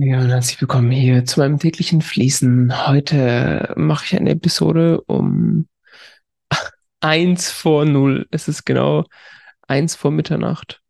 Ja, 0.00 0.20
und 0.20 0.28
herzlich 0.30 0.60
willkommen 0.60 0.92
hier 0.92 1.24
zu 1.24 1.40
meinem 1.40 1.58
täglichen 1.58 2.02
Fließen. 2.02 2.86
Heute 2.86 3.74
mache 3.76 4.04
ich 4.04 4.14
eine 4.16 4.30
Episode 4.30 5.00
um 5.02 5.66
eins 7.00 7.50
vor 7.50 7.84
null. 7.84 8.28
Es 8.30 8.46
ist 8.46 8.64
genau 8.64 9.06
eins 9.66 9.96
vor 9.96 10.12
Mitternacht. 10.12 10.82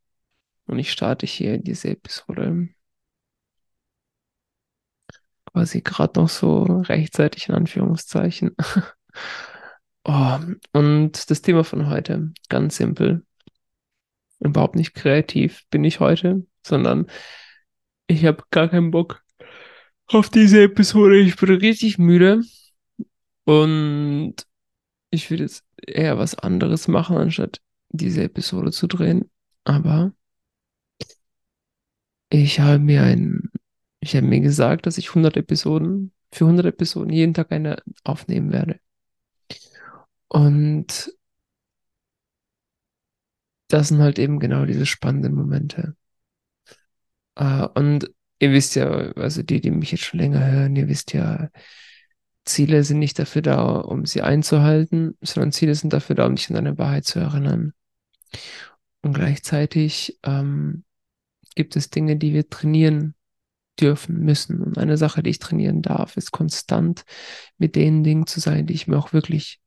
Und 0.67 0.79
ich 0.79 0.93
starte 0.93 1.25
hier 1.25 1.57
diese 1.57 1.89
Episode 1.89 2.69
quasi 5.47 5.81
gerade 5.81 6.21
noch 6.21 6.29
so 6.29 6.65
rechtzeitig 6.65 7.49
in 7.49 7.55
Anführungszeichen. 7.55 8.55
Oh, 10.05 10.39
und 10.73 11.31
das 11.31 11.43
Thema 11.43 11.65
von 11.65 11.91
heute, 11.91 12.33
ganz 12.49 12.77
simpel. 12.77 13.27
Überhaupt 14.39 14.75
nicht 14.75 14.95
kreativ 14.95 15.65
bin 15.69 15.85
ich 15.85 16.01
heute, 16.01 16.47
sondern 16.63 17.09
ich 18.09 18.25
habe 18.25 18.43
gar 18.51 18.69
keinen 18.69 18.91
Bock 18.91 19.23
auf 20.09 20.31
diese 20.31 20.63
Episode. 20.63 21.19
Ich 21.19 21.37
bin 21.37 21.51
richtig 21.51 21.99
müde 21.99 22.43
und 23.45 24.35
ich 25.11 25.31
würde 25.31 25.45
jetzt 25.45 25.65
eher 25.87 26.19
was 26.19 26.35
anderes 26.35 26.89
machen, 26.89 27.17
anstatt 27.17 27.61
diese 27.91 28.25
Episode 28.25 28.73
zu 28.73 28.87
drehen. 28.87 29.31
Aber 29.65 30.13
ich 32.31 32.61
habe 32.61 32.79
mir 32.79 33.03
ein, 33.03 33.51
ich 34.01 34.17
habe 34.17 34.27
mir 34.27 34.41
gesagt, 34.41 34.87
dass 34.87 34.99
ich 34.99 35.11
100 35.11 35.37
Episoden, 35.37 36.13
für 36.33 36.45
100 36.45 36.67
Episoden 36.67 37.13
jeden 37.13 37.35
Tag 37.35 37.53
eine 37.53 37.83
aufnehmen 38.05 38.53
werde. 38.53 38.81
Und 40.29 41.13
das 43.69 43.89
sind 43.89 43.99
halt 44.01 44.19
eben 44.19 44.39
genau 44.41 44.65
diese 44.65 44.87
spannenden 44.87 45.35
Momente. 45.35 45.97
Uh, 47.41 47.69
und 47.75 48.11
ihr 48.41 48.53
wisst 48.53 48.75
ja, 48.75 48.89
also 48.89 49.43
die, 49.43 49.61
die 49.61 49.71
mich 49.71 49.93
jetzt 49.93 50.05
schon 50.05 50.21
länger 50.21 50.45
hören, 50.51 50.77
ihr 50.77 50.89
wisst 50.89 51.13
ja, 51.13 51.51
Ziele 52.45 52.83
sind 52.83 52.99
nicht 52.99 53.19
dafür 53.19 53.43
da, 53.43 53.77
um 53.77 54.07
sie 54.07 54.23
einzuhalten, 54.23 55.17
sondern 55.21 55.53
Ziele 55.53 55.75
sind 55.75 55.93
dafür 55.93 56.17
da, 56.17 56.27
um 56.27 56.35
dich 56.35 56.49
an 56.49 56.55
deine 56.55 56.79
Wahrheit 56.79 57.05
zu 57.05 57.19
erinnern. 57.19 57.75
Und 59.03 59.13
gleichzeitig 59.13 60.19
ähm, 60.25 60.85
gibt 61.55 61.77
es 61.77 61.91
Dinge, 61.91 62.17
die 62.17 62.33
wir 62.33 62.49
trainieren 62.49 63.15
dürfen, 63.81 64.21
müssen. 64.21 64.63
Und 64.63 64.79
eine 64.79 64.97
Sache, 64.97 65.23
die 65.23 65.31
ich 65.31 65.39
trainieren 65.39 65.83
darf, 65.83 66.17
ist 66.17 66.33
konstant 66.33 67.05
mit 67.59 67.77
den 67.77 68.03
Dingen 68.03 68.27
zu 68.27 68.41
sein, 68.41 68.67
die 68.67 68.75
ich 68.75 68.89
mir 68.89 68.99
auch 68.99 69.13
wirklich 69.13 69.61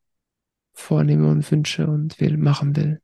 vornehme 0.74 1.30
und 1.30 1.50
wünsche 1.52 1.88
und 1.88 2.20
will, 2.20 2.38
machen 2.38 2.76
will. 2.76 3.02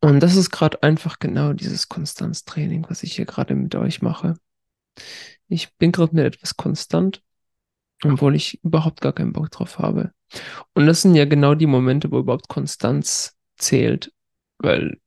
Und 0.00 0.20
das 0.20 0.36
ist 0.36 0.50
gerade 0.50 0.82
einfach 0.82 1.18
genau 1.18 1.52
dieses 1.52 1.88
Konstanztraining, 1.88 2.86
was 2.88 3.02
ich 3.02 3.16
hier 3.16 3.26
gerade 3.26 3.54
mit 3.54 3.74
euch 3.74 4.00
mache. 4.00 4.36
Ich 5.48 5.74
bin 5.76 5.92
gerade 5.92 6.14
mit 6.14 6.24
etwas 6.24 6.56
konstant, 6.56 7.22
obwohl 8.04 8.34
ich 8.34 8.62
überhaupt 8.64 9.00
gar 9.00 9.12
keinen 9.12 9.32
Bock 9.32 9.50
drauf 9.50 9.78
habe. 9.78 10.12
Und 10.74 10.86
das 10.86 11.02
sind 11.02 11.14
ja 11.14 11.26
genau 11.26 11.54
die 11.54 11.66
Momente, 11.66 12.10
wo 12.10 12.18
überhaupt 12.18 12.48
Konstanz 12.48 13.36
zählt, 13.56 14.12
weil 14.58 14.98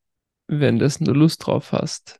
wenn 0.47 0.77
das 0.77 0.99
du 0.99 1.13
Lust 1.13 1.45
drauf 1.45 1.71
hast, 1.71 2.19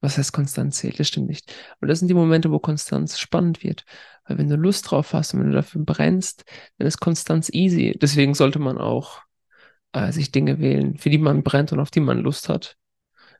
was 0.00 0.18
heißt 0.18 0.32
Konstanz 0.32 0.76
zählt, 0.76 1.00
das 1.00 1.08
stimmt 1.08 1.28
nicht. 1.28 1.52
Aber 1.78 1.88
das 1.88 1.98
sind 1.98 2.08
die 2.08 2.14
Momente, 2.14 2.50
wo 2.50 2.58
Konstanz 2.58 3.18
spannend 3.18 3.62
wird. 3.62 3.84
Weil 4.26 4.38
wenn 4.38 4.48
du 4.48 4.56
Lust 4.56 4.90
drauf 4.90 5.12
hast 5.12 5.34
und 5.34 5.40
wenn 5.40 5.48
du 5.48 5.54
dafür 5.54 5.82
brennst, 5.82 6.44
dann 6.78 6.86
ist 6.86 7.00
Konstanz 7.00 7.50
easy. 7.50 7.96
Deswegen 8.00 8.34
sollte 8.34 8.58
man 8.58 8.78
auch 8.78 9.22
äh, 9.94 10.12
sich 10.12 10.30
Dinge 10.32 10.58
wählen, 10.58 10.98
für 10.98 11.08
die 11.08 11.18
man 11.18 11.42
brennt 11.42 11.72
und 11.72 11.80
auf 11.80 11.90
die 11.90 12.00
man 12.00 12.18
Lust 12.18 12.48
hat. 12.48 12.76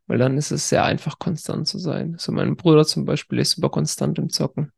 Weil 0.06 0.18
dann 0.18 0.38
ist 0.38 0.50
es 0.50 0.68
sehr 0.68 0.84
einfach, 0.84 1.18
konstant 1.18 1.66
zu 1.66 1.78
sein. 1.78 2.16
So 2.18 2.32
mein 2.32 2.56
Bruder 2.56 2.84
zum 2.84 3.04
Beispiel 3.04 3.38
ist 3.38 3.52
super 3.52 3.70
konstant 3.70 4.18
im 4.18 4.30
Zocken. 4.30 4.72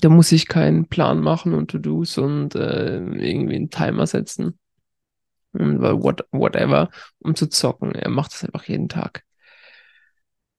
Da 0.00 0.08
muss 0.08 0.32
ich 0.32 0.48
keinen 0.48 0.88
Plan 0.88 1.20
machen 1.20 1.52
und 1.52 1.70
To-Dos 1.70 2.16
und 2.18 2.54
äh, 2.54 2.96
irgendwie 2.96 3.56
einen 3.56 3.70
Timer 3.70 4.06
setzen. 4.06 4.58
Und 5.52 5.82
what, 5.82 6.26
whatever, 6.30 6.88
um 7.18 7.34
zu 7.34 7.46
zocken. 7.46 7.94
Er 7.94 8.08
macht 8.08 8.32
das 8.32 8.44
einfach 8.44 8.64
jeden 8.64 8.88
Tag. 8.88 9.22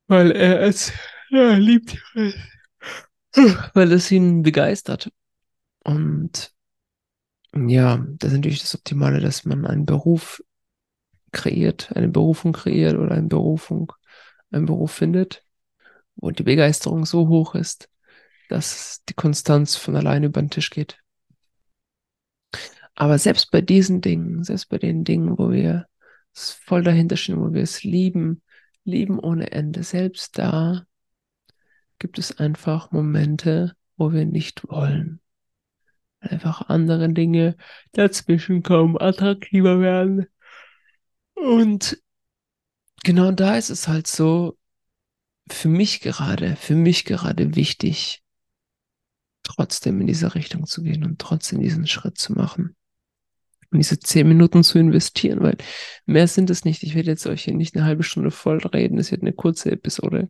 Weil 0.07 0.31
er 0.31 0.61
es 0.61 0.93
ja, 1.29 1.53
liebt. 1.53 1.97
Weil 3.73 3.91
es 3.91 4.11
ihn 4.11 4.43
begeistert. 4.43 5.11
Und 5.83 6.52
ja, 7.55 8.03
das 8.17 8.31
ist 8.31 8.37
natürlich 8.37 8.61
das 8.61 8.75
Optimale, 8.75 9.19
dass 9.19 9.45
man 9.45 9.65
einen 9.65 9.85
Beruf 9.85 10.43
kreiert, 11.31 11.91
eine 11.95 12.07
Berufung 12.07 12.53
kreiert 12.53 12.97
oder 12.97 13.11
eine 13.11 13.27
Berufung, 13.27 13.93
einen 14.51 14.65
Beruf 14.65 14.91
findet, 14.91 15.43
wo 16.15 16.31
die 16.31 16.43
Begeisterung 16.43 17.05
so 17.05 17.27
hoch 17.27 17.55
ist, 17.55 17.89
dass 18.49 19.03
die 19.09 19.13
Konstanz 19.13 19.75
von 19.75 19.95
alleine 19.95 20.27
über 20.27 20.41
den 20.41 20.49
Tisch 20.49 20.69
geht. 20.69 20.99
Aber 22.95 23.17
selbst 23.17 23.49
bei 23.51 23.61
diesen 23.61 24.01
Dingen, 24.01 24.43
selbst 24.43 24.69
bei 24.69 24.77
den 24.77 25.03
Dingen, 25.03 25.37
wo 25.37 25.51
wir 25.51 25.87
voll 26.33 26.83
dahinter 26.83 27.17
stehen, 27.17 27.39
wo 27.39 27.53
wir 27.53 27.63
es 27.63 27.83
lieben, 27.83 28.43
lieben 28.83 29.19
ohne 29.19 29.51
Ende, 29.51 29.83
selbst 29.83 30.37
da 30.37 30.85
gibt 31.97 32.19
es 32.19 32.37
einfach 32.37 32.91
Momente, 32.91 33.75
wo 33.97 34.11
wir 34.11 34.25
nicht 34.25 34.67
wollen 34.69 35.22
einfach 36.23 36.69
andere 36.69 37.11
Dinge 37.11 37.55
dazwischen 37.91 38.63
kommen, 38.63 38.97
attraktiver 38.97 39.79
werden. 39.79 40.25
Und 41.33 41.97
genau 43.03 43.31
da 43.31 43.57
ist 43.57 43.69
es 43.69 43.87
halt 43.87 44.07
so, 44.07 44.57
für 45.49 45.67
mich 45.67 46.01
gerade, 46.01 46.55
für 46.55 46.75
mich 46.75 47.05
gerade 47.05 47.55
wichtig, 47.55 48.23
trotzdem 49.43 49.99
in 50.01 50.07
diese 50.07 50.35
Richtung 50.35 50.65
zu 50.65 50.83
gehen 50.83 51.03
und 51.03 51.19
trotzdem 51.19 51.61
diesen 51.61 51.85
Schritt 51.85 52.17
zu 52.17 52.33
machen. 52.33 52.75
Und 53.71 53.79
diese 53.79 53.99
zehn 53.99 54.27
Minuten 54.27 54.63
zu 54.63 54.79
investieren, 54.79 55.41
weil 55.41 55.57
mehr 56.05 56.27
sind 56.27 56.49
es 56.49 56.63
nicht. 56.63 56.83
Ich 56.83 56.95
werde 56.95 57.09
jetzt 57.09 57.25
euch 57.27 57.43
hier 57.43 57.55
nicht 57.55 57.75
eine 57.75 57.85
halbe 57.85 58.03
Stunde 58.03 58.31
voll 58.31 58.59
reden. 58.59 58.99
Es 58.99 59.11
wird 59.11 59.21
eine 59.21 59.33
kurze 59.33 59.71
Episode. 59.71 60.29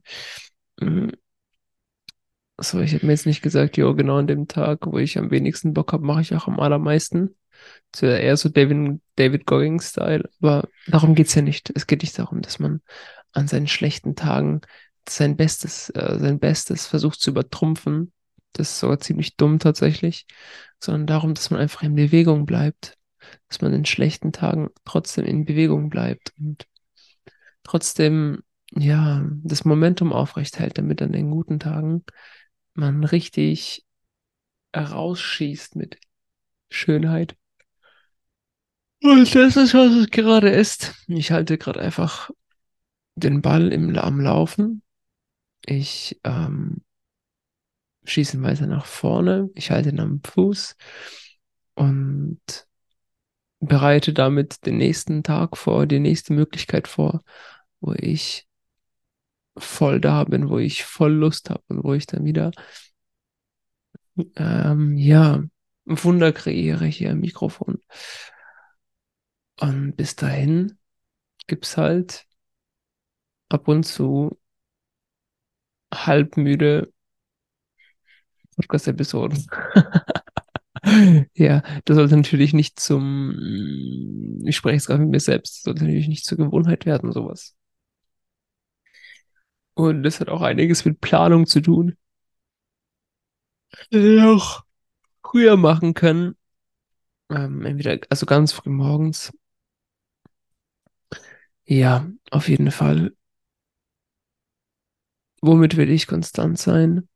So, 2.63 2.79
ich 2.79 2.94
habe 2.94 3.06
mir 3.06 3.12
jetzt 3.12 3.25
nicht 3.25 3.41
gesagt, 3.41 3.78
jo, 3.78 3.94
genau 3.94 4.18
an 4.18 4.28
dem 4.28 4.47
Tag, 4.47 4.88
wo 4.88 4.97
ich 4.97 5.18
am 5.18 5.31
wenigsten 5.31 5.74
Bock 5.74 5.91
habe, 5.91 6.06
mache 6.06 6.22
ich 6.22 6.34
auch 6.34 6.47
am 6.47 6.59
allermeisten. 6.59 7.35
Wäre 7.97 8.19
eher 8.19 8.38
so 8.38 8.50
David, 8.50 9.01
David 9.16 9.46
Goggins-Style, 9.46 10.29
aber 10.41 10.68
darum 10.88 11.13
geht's 11.13 11.35
ja 11.35 11.41
nicht. 11.41 11.72
Es 11.75 11.88
geht 11.88 12.01
nicht 12.01 12.18
darum, 12.18 12.41
dass 12.41 12.59
man 12.59 12.81
an 13.34 13.47
seinen 13.47 13.68
schlechten 13.68 14.16
Tagen 14.16 14.62
sein 15.07 15.35
Bestes, 15.35 15.90
äh, 15.90 16.18
sein 16.19 16.40
Bestes 16.40 16.88
versucht 16.88 17.19
zu 17.19 17.31
übertrumpfen. 17.31 18.13
Das 18.53 18.72
ist 18.72 18.80
sogar 18.80 19.00
ziemlich 19.00 19.35
dumm 19.35 19.59
tatsächlich, 19.59 20.25
sondern 20.80 21.07
darum, 21.07 21.34
dass 21.34 21.50
man 21.50 21.59
einfach 21.59 21.84
in 21.84 21.95
Bewegung 21.95 22.45
bleibt, 22.45 22.97
dass 23.50 23.62
man 23.62 23.74
in 23.74 23.85
schlechten 23.85 24.31
Tagen 24.31 24.69
trotzdem 24.85 25.25
in 25.25 25.45
Bewegung 25.45 25.90
bleibt 25.90 26.34
und 26.40 26.66
trotzdem, 27.63 28.40
ja, 28.72 29.25
das 29.44 29.66
Momentum 29.66 30.13
aufrecht 30.13 30.59
hält, 30.59 30.78
damit 30.78 31.01
an 31.01 31.12
den 31.12 31.30
guten 31.31 31.59
Tagen 31.59 32.03
man 32.74 33.04
richtig 33.04 33.86
rausschießt 34.76 35.76
mit 35.76 36.00
Schönheit. 36.70 37.36
Und 39.02 39.36
das 39.36 39.58
ist, 39.58 39.74
was 39.74 39.92
es 39.94 40.10
gerade 40.10 40.50
ist. 40.50 40.96
Ich 41.08 41.32
halte 41.32 41.58
gerade 41.58 41.82
einfach 41.82 42.30
den 43.16 43.42
Ball 43.42 43.72
im, 43.72 43.98
am 43.98 44.20
Laufen. 44.20 44.82
Ich 45.66 46.20
ähm, 46.24 46.82
schieße 48.06 48.38
ihn 48.38 48.44
weiter 48.44 48.66
nach 48.66 48.86
vorne. 48.86 49.50
Ich 49.56 49.72
halte 49.72 49.90
ihn 49.90 50.00
am 50.00 50.22
Fuß 50.24 50.76
und 51.76 52.42
bereite 53.60 54.14
damit 54.14 54.66
den 54.66 54.78
nächsten 54.78 55.24
Tag 55.24 55.58
vor, 55.58 55.86
die 55.86 56.00
nächste 56.00 56.34
Möglichkeit 56.34 56.88
vor, 56.88 57.22
wo 57.80 57.94
ich 57.94 58.48
voll 59.58 60.00
da 60.02 60.24
bin, 60.24 60.50
wo 60.50 60.58
ich 60.59 60.84
voll 60.84 61.13
Lust 61.13 61.50
habe 61.50 61.63
und 61.68 61.83
wo 61.83 61.94
ich 61.94 62.06
dann 62.06 62.25
wieder 62.25 62.51
ähm, 64.36 64.98
ja 64.98 65.44
Wunder 65.86 66.31
kreiere 66.31 66.86
hier 66.86 67.12
im 67.12 67.19
Mikrofon. 67.19 67.80
Und 69.60 69.95
bis 69.95 70.16
dahin 70.16 70.78
gibt's 71.48 71.78
halt 71.78 72.25
ab 73.50 73.68
und 73.68 73.83
zu 73.83 74.39
halbmüde 75.94 76.92
Podcast-Episoden. 78.56 79.48
ja, 81.33 81.63
das 81.86 81.95
sollte 81.95 82.16
natürlich 82.16 82.54
nicht 82.54 82.80
zum, 82.80 83.36
ich 84.45 84.56
spreche 84.56 84.78
es 84.78 84.86
gerade 84.88 85.01
mit 85.01 85.12
mir 85.12 85.19
selbst, 85.19 85.63
sollte 85.63 85.83
natürlich 85.83 86.07
nicht 86.07 86.25
zur 86.25 86.38
Gewohnheit 86.38 86.86
werden, 86.86 87.12
sowas. 87.12 87.56
Und 89.75 90.04
das 90.04 90.20
hat 90.20 90.30
auch 90.30 90.42
einiges 90.42 90.86
mit 90.86 91.02
Planung 91.02 91.48
zu 91.48 91.62
tun. 91.62 91.98
Auch 93.92 94.64
früher 95.24 95.58
machen 95.58 95.94
können. 95.94 96.36
Ähm, 97.30 97.66
entweder, 97.66 98.00
also 98.10 98.25
ganz 98.25 98.52
früh 98.52 98.70
morgens. 98.70 99.31
Ja, 101.66 102.08
auf 102.31 102.50
jeden 102.50 102.72
Fall. 102.72 103.14
womit 105.44 105.76
will 105.78 105.90
ich 105.92 106.08
konstant 106.08 106.58
sein? 106.58 107.08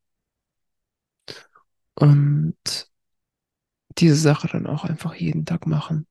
Und 1.96 2.88
diese 3.98 4.16
Sache 4.16 4.48
dann 4.48 4.68
auch 4.68 4.84
einfach 4.84 5.16
jeden 5.16 5.46
Tag 5.46 5.66
machen, 5.66 6.06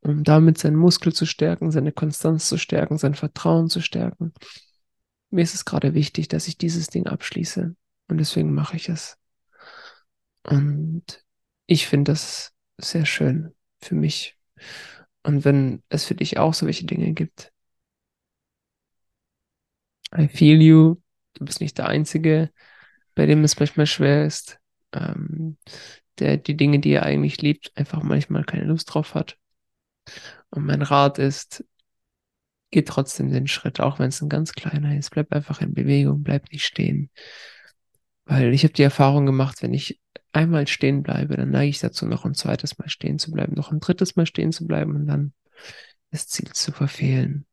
um 0.00 0.24
damit 0.24 0.58
seinen 0.58 0.76
Muskel 0.76 1.12
zu 1.12 1.26
stärken, 1.26 1.70
seine 1.70 1.92
Konstanz 1.92 2.48
zu 2.48 2.58
stärken, 2.58 2.98
sein 2.98 3.14
Vertrauen 3.14 3.68
zu 3.68 3.80
stärken. 3.80 4.32
Mir 5.30 5.42
ist 5.42 5.54
es 5.54 5.64
gerade 5.64 5.94
wichtig, 5.94 6.28
dass 6.28 6.48
ich 6.48 6.58
dieses 6.58 6.88
Ding 6.88 7.06
abschließe 7.06 7.74
und 8.08 8.18
deswegen 8.18 8.54
mache 8.54 8.76
ich 8.76 8.88
es. 8.88 9.18
Und 10.42 11.24
ich 11.66 11.86
finde 11.86 12.12
das 12.12 12.52
sehr 12.78 13.04
schön 13.04 13.54
für 13.80 13.94
mich. 13.94 14.38
Und 15.22 15.44
wenn 15.44 15.82
es 15.90 16.06
für 16.06 16.14
dich 16.14 16.38
auch 16.38 16.54
solche 16.54 16.86
Dinge 16.86 17.12
gibt, 17.12 17.52
I 20.16 20.28
feel 20.28 20.62
you, 20.62 20.96
du 21.34 21.44
bist 21.44 21.60
nicht 21.60 21.76
der 21.78 21.86
Einzige, 21.88 22.50
bei 23.14 23.26
dem 23.26 23.44
es 23.44 23.58
manchmal 23.58 23.86
schwer 23.86 24.24
ist, 24.24 24.58
ähm, 24.92 25.58
der 26.18 26.38
die 26.38 26.56
Dinge, 26.56 26.78
die 26.78 26.92
er 26.92 27.02
eigentlich 27.02 27.42
liebt, 27.42 27.76
einfach 27.76 28.02
manchmal 28.02 28.44
keine 28.44 28.64
Lust 28.64 28.94
drauf 28.94 29.14
hat. 29.14 29.36
Und 30.50 30.64
mein 30.64 30.82
Rat 30.82 31.18
ist, 31.18 31.64
geh 32.70 32.82
trotzdem 32.82 33.30
den 33.30 33.46
Schritt, 33.46 33.80
auch 33.80 33.98
wenn 33.98 34.08
es 34.08 34.20
ein 34.20 34.28
ganz 34.28 34.52
kleiner 34.52 34.96
ist. 34.96 35.10
Bleib 35.10 35.32
einfach 35.32 35.60
in 35.60 35.74
Bewegung, 35.74 36.22
bleib 36.22 36.50
nicht 36.52 36.64
stehen. 36.64 37.10
Weil 38.24 38.52
ich 38.52 38.64
habe 38.64 38.74
die 38.74 38.82
Erfahrung 38.82 39.26
gemacht, 39.26 39.62
wenn 39.62 39.72
ich 39.72 40.00
einmal 40.32 40.66
stehen 40.68 41.02
bleibe, 41.02 41.36
dann 41.36 41.50
neige 41.50 41.70
ich 41.70 41.78
dazu, 41.80 42.06
noch 42.06 42.24
ein 42.24 42.34
zweites 42.34 42.78
Mal 42.78 42.88
stehen 42.88 43.18
zu 43.18 43.30
bleiben, 43.30 43.54
noch 43.54 43.72
ein 43.72 43.80
drittes 43.80 44.16
Mal 44.16 44.26
stehen 44.26 44.52
zu 44.52 44.66
bleiben 44.66 44.94
und 44.94 45.06
dann 45.06 45.32
das 46.10 46.28
Ziel 46.28 46.52
zu 46.52 46.72
verfehlen. 46.72 47.46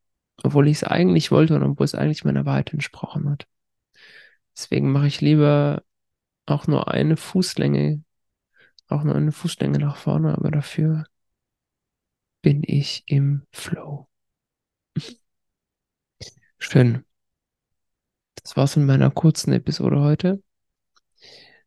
Obwohl 0.44 0.68
ich 0.68 0.78
es 0.78 0.84
eigentlich 0.84 1.32
wollte 1.32 1.56
und 1.56 1.64
obwohl 1.64 1.86
es 1.86 1.96
eigentlich 1.96 2.26
meiner 2.26 2.46
Wahrheit 2.46 2.74
entsprochen 2.74 3.30
hat. 3.30 3.48
Deswegen 4.56 4.92
mache 4.92 5.08
ich 5.08 5.22
lieber 5.22 5.84
auch 6.46 6.68
nur 6.68 6.90
eine 6.90 7.18
Fußlänge, 7.18 8.04
auch 8.88 9.04
nur 9.04 9.16
eine 9.16 9.32
Fußlänge 9.32 9.80
nach 9.80 9.98
vorne, 9.98 10.34
aber 10.38 10.52
dafür 10.52 11.06
bin 12.42 12.64
ich 12.66 13.04
im 13.08 13.44
Flow. 13.52 14.08
Schön. 16.58 17.06
Das 18.44 18.56
war's 18.58 18.76
mit 18.76 18.86
meiner 18.86 19.12
kurzen 19.12 19.54
Episode 19.54 20.00
heute. 20.00 20.42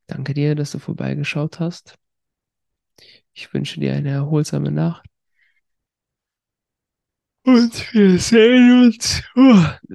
Danke 0.07 0.35
dir, 0.35 0.55
dass 0.55 0.73
du 0.73 0.79
vorbeigeschaut 0.79 1.61
hast. 1.61 1.97
Ich 3.33 3.53
wünsche 3.53 3.81
dir 3.81 3.95
eine 3.95 4.11
erholsame 4.11 4.71
Nacht. 4.71 5.07
Und 7.45 7.95
wir 7.95 8.19
sehen 8.19 8.85
uns. 8.85 9.23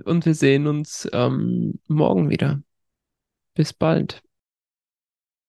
Und 0.06 0.26
wir 0.26 0.36
sehen 0.36 0.68
uns 0.68 1.08
ähm, 1.14 1.80
morgen 1.88 2.30
wieder. 2.30 2.62
Bis 3.54 3.74
bald. 3.74 4.24